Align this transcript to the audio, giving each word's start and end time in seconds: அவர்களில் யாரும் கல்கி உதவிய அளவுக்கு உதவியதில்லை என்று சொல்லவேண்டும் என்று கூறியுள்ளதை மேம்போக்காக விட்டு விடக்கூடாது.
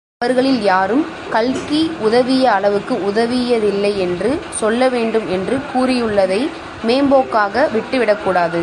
அவர்களில் 0.21 0.59
யாரும் 0.63 1.03
கல்கி 1.29 1.79
உதவிய 2.07 2.43
அளவுக்கு 2.51 2.95
உதவியதில்லை 3.09 3.91
என்று 3.97 4.31
சொல்லவேண்டும் 4.59 5.25
என்று 5.35 5.55
கூறியுள்ளதை 5.71 6.41
மேம்போக்காக 6.87 7.63
விட்டு 7.71 7.97
விடக்கூடாது. 7.97 8.59